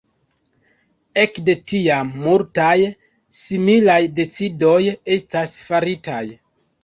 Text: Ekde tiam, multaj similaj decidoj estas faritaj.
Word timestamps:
Ekde 1.23 1.53
tiam, 1.71 2.09
multaj 2.23 2.73
similaj 3.41 3.99
decidoj 4.17 4.81
estas 5.17 5.55
faritaj. 5.69 6.23